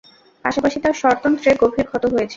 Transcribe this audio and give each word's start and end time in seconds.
পাশাপাশি 0.45 0.77
তার 0.79 0.95
স্বরতন্ত্রে 1.01 1.49
গভীর 1.61 1.85
ক্ষত 1.89 2.03
হয়েছে। 2.13 2.29